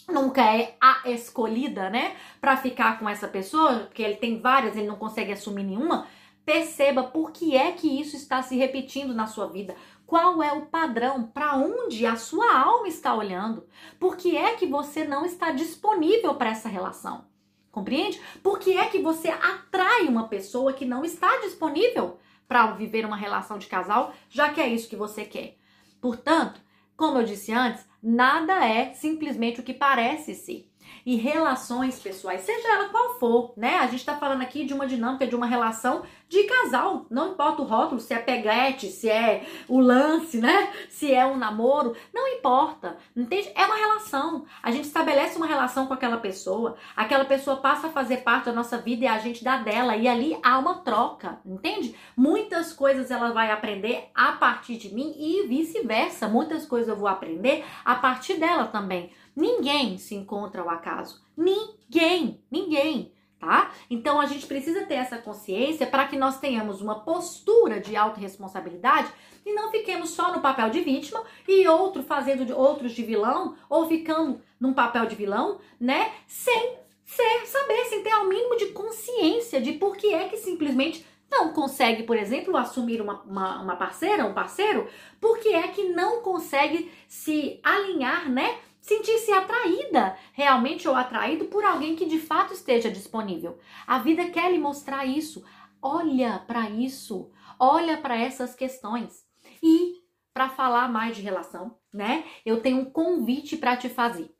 nunca 0.08 0.44
é 0.44 0.76
a 0.82 1.10
escolhida, 1.10 1.90
né, 1.90 2.16
para 2.42 2.58
ficar 2.58 3.00
com 3.00 3.08
essa 3.08 3.28
pessoa, 3.28 3.80
porque 3.82 4.02
ele 4.02 4.16
tem 4.16 4.40
várias, 4.40 4.76
ele 4.76 4.88
não 4.88 4.96
consegue 4.96 5.32
assumir 5.32 5.64
nenhuma. 5.64 6.08
Perceba 6.46 7.04
por 7.04 7.32
que 7.32 7.56
é 7.56 7.72
que 7.72 8.02
isso 8.02 8.16
está 8.16 8.42
se 8.42 8.58
repetindo 8.58 9.14
na 9.14 9.28
sua 9.28 9.48
vida. 9.48 9.76
Qual 10.06 10.44
é 10.44 10.52
o 10.52 10.66
padrão? 10.66 11.24
Para 11.24 11.56
onde 11.56 12.06
a 12.06 12.18
sua 12.18 12.60
alma 12.60 12.88
está 12.88 13.16
olhando? 13.16 13.66
Por 13.98 14.18
que 14.18 14.36
é 14.36 14.54
que 14.56 14.66
você 14.66 15.06
não 15.06 15.26
está 15.26 15.52
disponível 15.52 16.36
para 16.36 16.50
essa 16.50 16.68
relação? 16.68 17.26
Compreende? 17.72 18.22
Por 18.44 18.60
que 18.60 18.78
é 18.78 18.86
que 18.86 19.00
você 19.00 19.30
atrai 19.30 20.06
uma 20.08 20.28
pessoa 20.28 20.74
que 20.74 20.86
não 20.86 21.04
está 21.04 21.40
disponível 21.40 22.20
para 22.48 22.68
viver 22.74 23.06
uma 23.06 23.16
relação 23.16 23.58
de 23.58 23.66
casal, 23.66 24.14
já 24.30 24.54
que 24.54 24.62
é 24.62 24.68
isso 24.68 24.90
que 24.90 24.96
você 24.96 25.26
quer? 25.26 25.58
Portanto, 26.00 26.62
como 26.96 27.18
eu 27.18 27.24
disse 27.24 27.52
antes, 27.52 27.88
nada 28.04 28.68
é 28.68 28.94
simplesmente 28.94 29.62
o 29.62 29.64
que 29.64 29.74
parece 29.74 30.36
ser. 30.36 30.70
E 31.06 31.16
relações 31.16 32.00
pessoais, 32.00 32.42
seja 32.42 32.68
ela 32.68 32.90
qual 32.90 33.20
for, 33.20 33.54
né? 33.58 33.78
A 33.78 33.88
gente 33.88 34.00
está 34.00 34.16
falando 34.16 34.42
aqui 34.42 34.66
de 34.66 34.74
uma 34.74 34.88
dinâmica, 34.88 35.28
de 35.28 35.36
uma 35.36 35.46
relação 35.46 36.04
de 36.30 36.44
casal. 36.44 37.06
Não 37.10 37.34
importa 37.34 37.62
o 37.62 37.66
rótulo, 37.66 38.02
se 38.02 38.14
é 38.14 38.20
peguete, 38.20 38.88
se 38.88 39.10
é 39.10 39.46
o 39.68 39.80
lance, 39.80 40.38
né? 40.38 40.72
Se 40.90 41.14
é 41.14 41.26
um 41.26 41.38
namoro, 41.38 41.96
não 42.14 42.28
importa. 42.28 42.98
Entende? 43.16 43.52
É 43.54 43.66
uma 43.66 43.76
relação. 43.76 44.46
A 44.62 44.72
gente 44.72 44.86
estabelece 44.86 45.38
uma 45.38 45.46
relação 45.46 45.86
com 45.86 45.94
aquela 45.94 46.18
pessoa, 46.18 46.76
aquela 46.96 47.26
pessoa 47.26 47.58
passa 47.58 47.88
a 47.88 47.92
fazer 47.92 48.18
parte 48.18 48.46
da 48.46 48.54
nossa 48.54 48.78
vida 48.78 49.06
e 49.06 49.08
a 49.08 49.20
gente 49.20 49.44
dá 49.44 49.58
dela. 49.58 49.96
E 49.96 50.08
ali 50.08 50.38
há 50.42 50.58
uma 50.58 50.80
troca, 50.80 51.40
entende? 51.46 51.96
Muitas 52.16 52.74
coisas 52.74 53.12
ela 53.12 53.32
vai 53.32 53.52
aprender 53.52 54.10
a 54.16 54.32
partir 54.32 54.78
de 54.78 54.94
mim 54.94 55.14
e 55.18 55.48
vice-versa. 55.48 56.28
Muitas 56.28 56.66
coisas 56.66 56.90
eu 56.90 56.96
vou 56.96 57.08
aprender 57.08 57.64
a 57.86 57.96
partir 57.96 58.36
dela 58.36 58.66
também. 58.68 59.12
Ninguém 59.36 59.98
se 59.98 60.16
encontra 60.16 60.62
ao 60.62 60.70
acaso. 60.70 61.22
Ninguém, 61.36 62.40
ninguém, 62.52 63.12
tá? 63.40 63.72
Então 63.90 64.20
a 64.20 64.26
gente 64.26 64.46
precisa 64.46 64.86
ter 64.86 64.96
essa 64.96 65.18
consciência 65.18 65.88
para 65.88 66.08
que 66.08 66.18
nós 66.18 66.40
tenhamos 66.40 66.82
uma 66.82 67.00
postura 67.00 67.80
de 67.80 67.96
autorresponsabilidade 67.96 69.12
e 69.46 69.54
não 69.54 69.72
fiquemos 69.72 70.12
só 70.12 70.32
no 70.32 70.42
papel 70.42 70.70
de 70.70 70.82
vítima 70.82 71.24
e 71.48 71.68
outro 71.68 72.04
fazendo 72.04 72.46
de 72.46 72.54
outros 72.54 72.94
de 72.94 73.04
vilão 73.04 73.56
ou 73.70 73.88
ficando 73.88 74.40
num 74.60 74.74
papel 74.74 75.06
de 75.06 75.16
vilão, 75.16 75.60
né? 75.80 76.14
Sem 76.28 76.78
ser, 77.06 77.46
saber, 77.46 77.86
sem 77.86 78.02
ter 78.02 78.14
o 78.16 78.28
mínimo 78.28 78.56
de 78.56 78.68
consciência 78.68 79.60
de 79.62 79.74
por 79.74 79.98
que 79.98 80.14
é 80.14 80.30
que 80.30 80.38
simplesmente 80.38 81.06
não 81.30 81.52
consegue, 81.52 82.04
por 82.04 82.16
exemplo, 82.16 82.56
assumir 82.56 83.02
uma, 83.02 83.22
uma, 83.24 83.62
uma 83.62 83.76
parceira, 83.76 84.26
um 84.26 84.34
parceiro, 84.34 84.88
porque 85.20 85.50
é 85.50 85.68
que 85.68 85.90
não 85.90 86.22
consegue 86.22 86.92
se 87.08 87.60
alinhar, 87.64 88.30
né? 88.30 88.60
Sentir-se 88.84 89.32
atraída 89.32 90.16
realmente 90.34 90.88
ou 90.88 90.94
atraído 90.94 91.46
por 91.46 91.64
alguém 91.64 91.96
que 91.96 92.06
de 92.06 92.20
fato 92.20 92.54
esteja 92.54 92.92
disponível. 92.92 93.58
A 93.88 93.98
vida 94.00 94.30
quer 94.30 94.52
lhe 94.52 94.60
mostrar 94.60 95.06
isso. 95.06 95.44
Olha 95.82 96.44
para 96.46 96.70
isso, 96.70 97.32
olha 97.58 97.98
para 97.98 98.18
essas 98.18 98.54
questões. 98.54 99.26
E 99.62 100.04
para 100.34 100.50
falar 100.50 100.92
mais 100.92 101.16
de 101.16 101.22
relação, 101.22 101.78
né? 101.94 102.26
Eu 102.46 102.62
tenho 102.62 102.80
um 102.80 102.86
convite 102.86 103.56
para 103.56 103.78
te 103.78 103.88
fazer. 103.88 104.36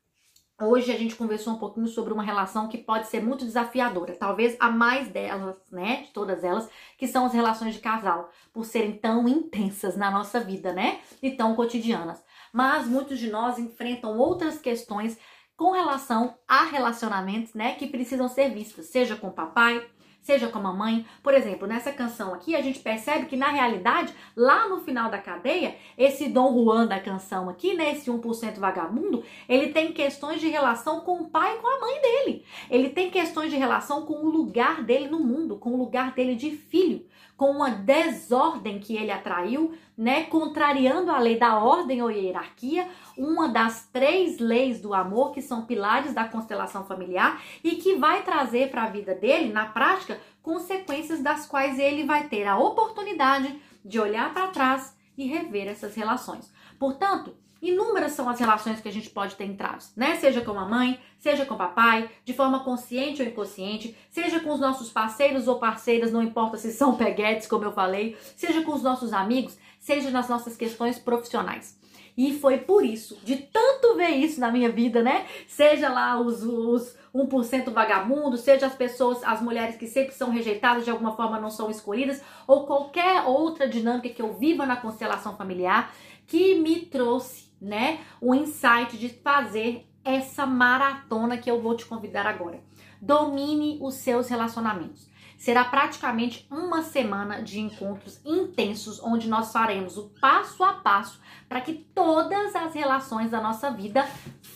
Hoje 0.62 0.92
a 0.92 0.98
gente 0.98 1.16
conversou 1.16 1.54
um 1.54 1.58
pouquinho 1.58 1.88
sobre 1.88 2.14
uma 2.14 2.24
relação 2.24 2.68
que 2.68 2.78
pode 2.78 3.08
ser 3.08 3.24
muito 3.24 3.46
desafiadora, 3.46 4.16
talvez 4.16 4.56
a 4.60 4.70
mais 4.70 5.08
delas, 5.08 5.56
né, 5.72 6.04
de 6.04 6.12
todas 6.12 6.44
elas, 6.44 6.70
que 6.98 7.08
são 7.08 7.26
as 7.26 7.34
relações 7.34 7.74
de 7.74 7.82
casal, 7.82 8.30
por 8.54 8.64
serem 8.64 8.98
tão 8.98 9.28
intensas 9.28 9.98
na 9.98 10.12
nossa 10.12 10.40
vida, 10.40 10.72
né, 10.72 11.02
e 11.22 11.32
tão 11.32 11.56
cotidianas 11.56 12.24
mas 12.54 12.88
muitos 12.88 13.18
de 13.18 13.30
nós 13.30 13.58
enfrentam 13.58 14.18
outras 14.18 14.60
questões 14.60 15.18
com 15.58 15.72
relação 15.72 16.36
a 16.48 16.66
relacionamentos, 16.66 17.54
né, 17.54 17.74
que 17.74 17.88
precisam 17.88 18.28
ser 18.28 18.50
vistas, 18.50 18.86
seja 18.86 19.16
com 19.16 19.28
o 19.28 19.34
papai, 19.34 19.86
seja 20.22 20.48
com 20.48 20.58
a 20.58 20.62
mamãe. 20.62 21.06
Por 21.22 21.34
exemplo, 21.34 21.68
nessa 21.68 21.92
canção 21.92 22.34
aqui, 22.34 22.56
a 22.56 22.62
gente 22.62 22.80
percebe 22.80 23.26
que 23.26 23.36
na 23.36 23.50
realidade, 23.50 24.14
lá 24.36 24.68
no 24.68 24.82
final 24.82 25.12
da 25.12 25.18
cadeia, 25.18 25.76
esse 25.98 26.30
Dom 26.30 26.54
Juan 26.54 26.88
da 26.88 27.00
canção 27.00 27.50
aqui, 27.50 27.76
né, 27.76 27.92
esse 27.92 28.10
1% 28.10 28.60
vagabundo, 28.60 29.24
ele 29.48 29.72
tem 29.72 29.92
questões 29.92 30.40
de 30.40 30.48
relação 30.48 31.02
com 31.02 31.22
o 31.22 31.30
pai 31.30 31.56
e 31.56 31.60
com 31.60 31.68
a 31.68 31.80
mãe 31.80 32.02
dele. 32.02 32.46
Ele 32.70 32.90
tem 32.90 33.12
questões 33.12 33.52
de 33.52 33.58
relação 33.58 34.06
com 34.06 34.26
o 34.26 34.30
lugar 34.30 34.82
dele 34.84 35.08
no 35.08 35.20
mundo, 35.20 35.58
com 35.58 35.72
o 35.72 35.78
lugar 35.78 36.14
dele 36.14 36.36
de 36.36 36.52
filho 36.52 37.06
com 37.36 37.52
uma 37.52 37.70
desordem 37.70 38.80
que 38.80 38.96
ele 38.96 39.12
atraiu, 39.12 39.74
né, 39.98 40.24
contrariando 40.24 41.12
a 41.12 41.20
lei 41.20 41.38
da 41.38 41.58
ordem 41.58 42.02
ou 42.02 42.12
hierarquia, 42.12 42.88
uma 43.18 43.48
das 43.48 43.88
três 43.92 44.40
leis 44.40 44.82
do 44.82 44.94
amor 44.94 45.32
que 45.32 45.42
são 45.42 45.66
pilares 45.66 46.14
da 46.14 46.26
constelação 46.26 46.86
familiar 46.86 47.42
e 47.64 47.76
que 47.76 47.96
vai 47.96 48.24
trazer 48.24 48.70
para 48.70 48.84
a 48.84 48.90
vida 48.90 49.14
dele, 49.14 49.52
na 49.52 49.66
prática, 49.66 50.20
consequências 50.42 51.22
das 51.22 51.46
quais 51.46 51.80
ele 51.80 52.04
vai 52.04 52.28
ter 52.28 52.46
a 52.46 52.58
oportunidade 52.58 53.60
de 53.84 54.00
olhar 54.00 54.34
para 54.34 54.48
trás 54.48 54.96
e 55.18 55.28
rever 55.28 55.68
essas 55.68 55.96
relações. 55.96 56.52
Portanto, 56.80 57.36
Inúmeras 57.64 58.12
são 58.12 58.28
as 58.28 58.42
relações 58.42 58.82
que 58.82 58.90
a 58.90 58.92
gente 58.92 59.10
pode 59.10 59.36
ter 59.36 59.46
entraves, 59.46 59.94
né? 59.96 60.18
Seja 60.18 60.42
com 60.42 60.52
a 60.52 60.66
mãe, 60.66 61.00
seja 61.18 61.46
com 61.46 61.54
o 61.54 61.58
papai, 61.58 62.10
de 62.26 62.34
forma 62.34 62.60
consciente 62.60 63.22
ou 63.22 63.28
inconsciente, 63.30 63.96
seja 64.10 64.42
com 64.42 64.52
os 64.52 64.60
nossos 64.60 64.90
parceiros 64.90 65.48
ou 65.48 65.58
parceiras, 65.58 66.12
não 66.12 66.22
importa 66.22 66.58
se 66.58 66.74
são 66.74 66.96
peguetes, 66.98 67.48
como 67.48 67.64
eu 67.64 67.72
falei, 67.72 68.18
seja 68.36 68.62
com 68.64 68.74
os 68.74 68.84
nossos 68.84 69.14
amigos, 69.14 69.58
seja 69.80 70.12
nas 70.12 70.28
nossas 70.28 70.58
questões 70.58 71.00
profissionais. 71.00 71.80
E 72.18 72.38
foi 72.38 72.58
por 72.58 72.84
isso, 72.84 73.18
de 73.24 73.38
tanto 73.38 73.96
ver 73.96 74.10
isso 74.10 74.42
na 74.42 74.52
minha 74.52 74.70
vida, 74.70 75.02
né? 75.02 75.26
Seja 75.48 75.88
lá 75.88 76.20
os, 76.20 76.44
os 76.44 76.98
1% 77.16 77.72
vagabundo, 77.72 78.36
seja 78.36 78.66
as 78.66 78.76
pessoas, 78.76 79.24
as 79.24 79.42
mulheres 79.42 79.78
que 79.78 79.88
sempre 79.88 80.14
são 80.14 80.30
rejeitadas, 80.30 80.84
de 80.84 80.92
alguma 80.92 81.16
forma 81.16 81.40
não 81.40 81.50
são 81.50 81.72
escolhidas, 81.72 82.22
ou 82.46 82.66
qualquer 82.66 83.24
outra 83.26 83.70
dinâmica 83.70 84.10
que 84.10 84.22
eu 84.22 84.34
viva 84.34 84.66
na 84.66 84.76
constelação 84.76 85.38
familiar, 85.38 85.96
que 86.28 86.56
me 86.56 86.82
trouxe 86.82 87.53
né, 87.64 88.02
o 88.20 88.36
insight 88.36 88.98
de 88.98 89.10
fazer 89.10 89.88
essa 90.04 90.46
maratona 90.46 91.38
que 91.38 91.50
eu 91.50 91.62
vou 91.62 91.76
te 91.76 91.86
convidar 91.86 92.26
agora. 92.26 92.62
Domine 93.02 93.80
os 93.82 93.96
seus 93.96 94.28
relacionamentos. 94.28 95.08
Será 95.38 95.66
praticamente 95.66 96.46
uma 96.52 96.84
semana 96.84 97.42
de 97.42 97.60
encontros 97.60 98.20
intensos 98.26 99.02
onde 99.02 99.28
nós 99.28 99.52
faremos 99.52 99.98
o 99.98 100.10
passo 100.22 100.64
a 100.64 100.74
passo 100.74 101.20
para 101.50 101.62
que 101.62 101.74
todas 101.74 102.56
as 102.56 102.74
relações 102.74 103.32
da 103.32 103.42
nossa 103.42 103.72
vida 103.72 104.08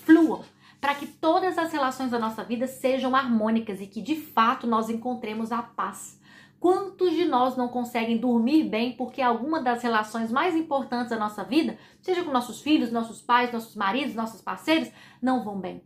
fluam, 0.06 0.44
para 0.80 0.96
que 0.96 1.08
todas 1.08 1.58
as 1.58 1.72
relações 1.72 2.12
da 2.12 2.20
nossa 2.20 2.44
vida 2.44 2.68
sejam 2.68 3.16
harmônicas 3.16 3.82
e 3.82 3.88
que 3.88 4.02
de 4.02 4.16
fato 4.16 4.68
nós 4.68 4.90
encontremos 4.90 5.52
a 5.52 5.62
paz 5.62 6.18
Quantos 6.60 7.12
de 7.12 7.26
nós 7.26 7.56
não 7.56 7.68
conseguem 7.68 8.18
dormir 8.18 8.64
bem 8.64 8.94
porque 8.94 9.22
alguma 9.22 9.62
das 9.62 9.84
relações 9.84 10.32
mais 10.32 10.56
importantes 10.56 11.12
da 11.12 11.20
nossa 11.20 11.44
vida, 11.44 11.78
seja 12.02 12.24
com 12.24 12.32
nossos 12.32 12.62
filhos, 12.62 12.92
nossos 12.92 13.22
pais, 13.22 13.54
nossos 13.54 13.76
maridos, 13.76 14.16
nossos 14.16 14.42
parceiros, 14.42 14.90
não 15.22 15.44
vão 15.44 15.60
bem? 15.60 15.84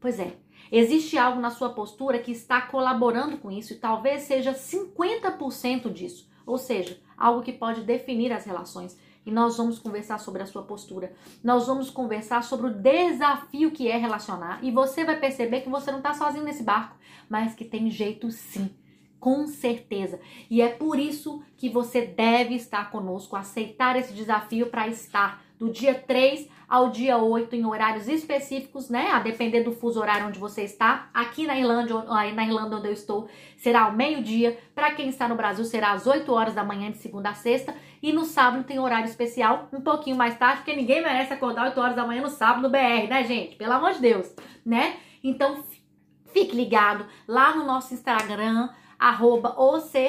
Pois 0.00 0.18
é, 0.18 0.36
existe 0.72 1.16
algo 1.16 1.40
na 1.40 1.50
sua 1.50 1.70
postura 1.70 2.18
que 2.18 2.32
está 2.32 2.60
colaborando 2.60 3.38
com 3.38 3.50
isso 3.50 3.72
e 3.72 3.76
talvez 3.76 4.22
seja 4.22 4.52
50% 4.52 5.92
disso, 5.92 6.28
ou 6.44 6.58
seja, 6.58 7.00
algo 7.16 7.42
que 7.42 7.52
pode 7.52 7.82
definir 7.82 8.32
as 8.32 8.44
relações. 8.44 8.98
E 9.24 9.30
nós 9.30 9.56
vamos 9.56 9.78
conversar 9.78 10.18
sobre 10.18 10.42
a 10.42 10.46
sua 10.46 10.62
postura. 10.62 11.12
Nós 11.44 11.66
vamos 11.66 11.90
conversar 11.90 12.42
sobre 12.42 12.68
o 12.68 12.74
desafio 12.74 13.70
que 13.70 13.86
é 13.86 13.96
relacionar. 13.98 14.58
E 14.64 14.70
você 14.70 15.04
vai 15.04 15.20
perceber 15.20 15.60
que 15.60 15.68
você 15.68 15.90
não 15.90 15.98
está 15.98 16.14
sozinho 16.14 16.44
nesse 16.44 16.62
barco, 16.62 16.96
mas 17.28 17.54
que 17.54 17.64
tem 17.64 17.90
jeito 17.90 18.30
sim 18.30 18.74
com 19.18 19.46
certeza. 19.46 20.20
E 20.50 20.62
é 20.62 20.68
por 20.68 20.98
isso 20.98 21.42
que 21.56 21.68
você 21.68 22.02
deve 22.02 22.54
estar 22.54 22.90
conosco, 22.90 23.36
aceitar 23.36 23.96
esse 23.96 24.12
desafio 24.12 24.66
para 24.66 24.88
estar 24.88 25.42
do 25.58 25.70
dia 25.70 25.94
3 25.94 26.48
ao 26.68 26.90
dia 26.90 27.16
8 27.16 27.56
em 27.56 27.64
horários 27.64 28.06
específicos, 28.06 28.88
né? 28.90 29.10
A 29.10 29.18
depender 29.18 29.62
do 29.62 29.72
fuso 29.72 29.98
horário 29.98 30.28
onde 30.28 30.38
você 30.38 30.62
está. 30.62 31.08
Aqui 31.12 31.46
na 31.46 31.58
Irlanda, 31.58 32.04
na 32.04 32.44
Irlanda 32.44 32.76
onde 32.76 32.88
eu 32.88 32.92
estou, 32.92 33.28
será 33.56 33.82
ao 33.82 33.92
meio-dia. 33.92 34.58
Para 34.74 34.92
quem 34.92 35.08
está 35.08 35.26
no 35.26 35.34
Brasil, 35.34 35.64
será 35.64 35.92
às 35.92 36.06
8 36.06 36.30
horas 36.32 36.54
da 36.54 36.62
manhã 36.62 36.90
de 36.90 36.98
segunda 36.98 37.30
a 37.30 37.34
sexta. 37.34 37.74
E 38.02 38.12
no 38.12 38.24
sábado 38.24 38.64
tem 38.64 38.78
horário 38.78 39.08
especial, 39.08 39.68
um 39.72 39.80
pouquinho 39.80 40.16
mais 40.16 40.38
tarde, 40.38 40.58
porque 40.58 40.76
ninguém 40.76 41.02
merece 41.02 41.32
acordar 41.32 41.64
8 41.64 41.80
horas 41.80 41.96
da 41.96 42.06
manhã 42.06 42.22
no 42.22 42.30
sábado 42.30 42.62
no 42.62 42.70
BR, 42.70 43.08
né, 43.08 43.24
gente? 43.24 43.56
Pelo 43.56 43.72
amor 43.72 43.94
de 43.94 44.00
Deus, 44.00 44.32
né? 44.64 44.96
Então, 45.24 45.64
fique 46.32 46.54
ligado 46.54 47.06
lá 47.26 47.56
no 47.56 47.64
nosso 47.64 47.94
Instagram, 47.94 48.68
arroba 48.98 49.54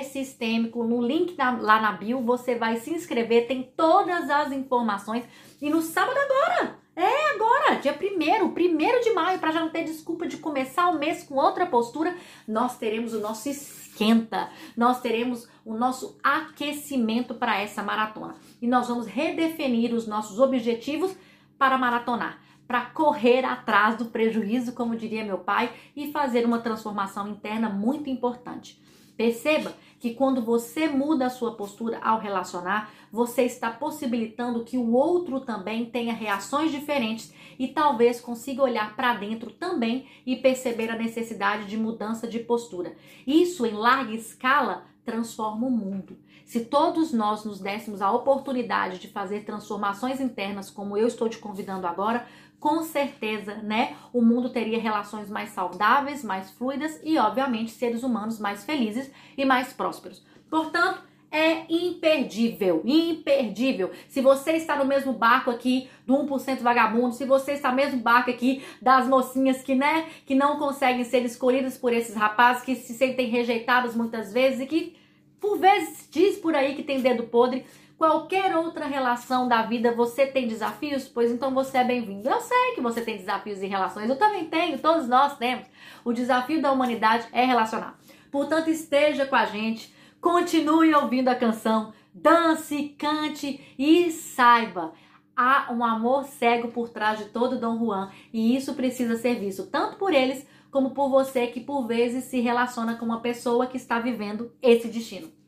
sistêmico, 0.04 0.84
no 0.84 1.02
link 1.02 1.38
na, 1.38 1.52
lá 1.52 1.80
na 1.80 1.92
bio, 1.92 2.22
você 2.22 2.56
vai 2.56 2.78
se 2.78 2.92
inscrever, 2.92 3.48
tem 3.48 3.72
todas 3.78 4.30
as 4.30 4.52
informações. 4.52 5.24
E 5.62 5.70
no 5.70 5.82
sábado 5.82 6.18
agora, 6.18 6.80
é 6.96 7.36
agora, 7.36 7.76
dia 7.76 7.94
1 7.94 8.50
primeiro 8.52 9.02
de 9.02 9.12
maio, 9.12 9.40
para 9.40 9.52
já 9.52 9.60
não 9.60 9.70
ter 9.70 9.84
desculpa 9.84 10.28
de 10.28 10.38
começar 10.38 10.90
o 10.90 10.98
mês 10.98 11.24
com 11.24 11.36
outra 11.36 11.66
postura, 11.66 12.16
nós 12.48 12.78
teremos 12.78 13.14
o 13.14 13.20
nosso 13.20 13.48
esquenta, 13.48 14.50
nós 14.76 15.00
teremos 15.00 15.48
o 15.64 15.76
nosso 15.76 16.18
aquecimento 16.24 17.36
para 17.36 17.62
essa 17.62 17.84
maratona. 17.84 18.36
E 18.62 18.68
nós 18.68 18.88
vamos 18.88 19.06
redefinir 19.06 19.94
os 19.94 20.08
nossos 20.08 20.40
objetivos 20.40 21.16
para 21.58 21.78
maratonar 21.78 22.49
para 22.70 22.82
correr 22.82 23.44
atrás 23.44 23.96
do 23.96 24.06
prejuízo, 24.06 24.74
como 24.74 24.96
diria 24.96 25.26
meu 25.26 25.40
pai, 25.40 25.74
e 25.96 26.12
fazer 26.12 26.46
uma 26.46 26.60
transformação 26.60 27.28
interna 27.28 27.68
muito 27.68 28.12
importante. 28.12 28.80
Perceba 29.18 29.74
que 30.00 30.14
quando 30.14 30.40
você 30.44 30.88
muda 30.88 31.26
a 31.26 31.30
sua 31.32 31.56
postura 31.56 31.98
ao 31.98 32.20
relacionar, 32.20 32.92
você 33.12 33.42
está 33.42 33.72
possibilitando 33.72 34.64
que 34.64 34.78
o 34.78 34.94
outro 34.94 35.40
também 35.40 35.88
tenha 35.88 36.14
reações 36.14 36.70
diferentes 36.72 37.34
e 37.58 37.68
talvez 37.68 38.22
consiga 38.22 38.62
olhar 38.62 38.96
para 38.96 39.16
dentro 39.16 39.50
também 39.50 40.08
e 40.24 40.36
perceber 40.36 40.92
a 40.92 40.96
necessidade 40.96 41.66
de 41.66 41.76
mudança 41.76 42.28
de 42.28 42.38
postura. 42.38 42.96
Isso 43.26 43.66
em 43.66 43.74
larga 43.74 44.14
escala 44.14 44.86
transforma 45.04 45.66
o 45.66 45.72
mundo. 45.72 46.20
Se 46.46 46.66
todos 46.66 47.14
nós 47.14 47.44
nos 47.46 47.60
dessemos 47.60 48.02
a 48.02 48.12
oportunidade 48.12 48.98
de 48.98 49.08
fazer 49.08 49.44
transformações 49.44 50.20
internas, 50.20 50.72
como 50.72 50.98
eu 50.98 51.08
estou 51.08 51.30
te 51.30 51.38
convidando 51.38 51.86
agora, 51.86 52.26
com 52.60 52.84
certeza, 52.84 53.56
né, 53.56 53.96
o 54.12 54.22
mundo 54.22 54.50
teria 54.50 54.80
relações 54.80 55.30
mais 55.30 55.50
saudáveis, 55.50 56.24
mais 56.24 56.52
fluidas 56.52 57.00
e, 57.04 57.18
obviamente, 57.18 57.72
seres 57.72 58.04
humanos 58.04 58.40
mais 58.40 58.66
felizes 58.66 59.10
e 59.38 59.46
mais 59.46 59.72
prósperos. 59.72 60.24
Portanto, 60.50 61.02
é 61.32 61.64
imperdível, 61.70 62.82
imperdível. 62.84 63.92
Se 64.08 64.20
você 64.20 64.54
está 64.54 64.76
no 64.76 64.86
mesmo 64.86 65.14
barco 65.14 65.52
aqui 65.52 65.88
do 66.06 66.14
1% 66.16 66.62
vagabundo, 66.62 67.14
se 67.14 67.24
você 67.24 67.54
está 67.54 67.70
no 67.70 67.76
mesmo 67.76 68.00
barco 68.00 68.32
aqui 68.32 68.64
das 68.82 69.08
mocinhas 69.08 69.62
que, 69.62 69.76
né, 69.76 70.08
que 70.26 70.34
não 70.34 70.58
conseguem 70.58 71.04
ser 71.04 71.24
escolhidas 71.24 71.78
por 71.78 71.94
esses 71.94 72.16
rapazes, 72.16 72.64
que 72.64 72.76
se 72.76 72.94
sentem 72.94 73.30
rejeitadas 73.30 73.96
muitas 73.96 74.34
vezes 74.34 74.62
e 74.62 74.66
que 74.66 74.98
por 75.40 75.58
vezes 75.58 76.08
diz 76.12 76.38
por 76.38 76.56
aí 76.56 76.76
que 76.76 76.84
tem 76.84 77.00
dedo 77.00 77.24
podre, 77.24 77.64
qualquer 78.00 78.56
outra 78.58 78.88
relação 78.88 79.48
da 79.48 79.62
vida 79.62 79.92
você 79.92 80.26
tem 80.26 80.48
desafios? 80.48 81.08
Pois 81.08 81.30
então 81.30 81.54
você 81.54 81.78
é 81.78 81.84
bem-vindo. 81.84 82.28
Eu 82.28 82.42
sei 82.42 82.74
que 82.74 82.82
você 82.82 83.02
tem 83.02 83.18
desafios 83.18 83.62
em 83.62 83.68
relações, 83.68 84.10
eu 84.10 84.18
também 84.18 84.46
tenho, 84.46 84.80
todos 84.80 85.08
nós 85.08 85.38
temos. 85.38 85.68
O 86.04 86.12
desafio 86.12 86.60
da 86.60 86.72
humanidade 86.72 87.28
é 87.32 87.46
relacionar. 87.46 88.00
Portanto, 88.32 88.72
esteja 88.72 89.28
com 89.28 89.36
a 89.36 89.46
gente 89.46 89.94
Continue 90.22 90.94
ouvindo 90.94 91.30
a 91.30 91.36
canção, 91.36 91.94
dance, 92.14 92.90
cante 92.98 93.74
e 93.80 94.12
saiba. 94.12 94.92
Há 95.34 95.72
um 95.72 95.82
amor 95.82 96.26
cego 96.26 96.68
por 96.68 96.90
trás 96.90 97.20
de 97.20 97.26
todo 97.26 97.58
Dom 97.58 97.80
Juan 97.80 98.12
e 98.34 98.54
isso 98.54 98.74
precisa 98.74 99.16
ser 99.16 99.40
visto 99.40 99.68
tanto 99.68 99.96
por 99.96 100.14
eles 100.14 100.46
como 100.70 100.92
por 100.92 101.10
você 101.10 101.48
que 101.48 101.62
por 101.62 101.88
vezes 101.88 102.26
se 102.26 102.42
relaciona 102.42 102.96
com 102.96 103.06
uma 103.06 103.22
pessoa 103.22 103.66
que 103.66 103.78
está 103.78 103.98
vivendo 104.00 104.52
esse 104.62 104.90
destino. 104.90 105.39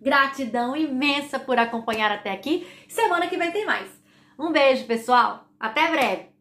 Gratidão 0.00 0.76
imensa 0.76 1.38
por 1.38 1.58
acompanhar 1.58 2.10
até 2.10 2.32
aqui. 2.32 2.66
Semana 2.88 3.28
que 3.28 3.36
vem 3.36 3.52
tem 3.52 3.64
mais. 3.64 3.88
Um 4.38 4.50
beijo, 4.50 4.84
pessoal. 4.86 5.46
Até 5.60 5.88
breve. 5.90 6.31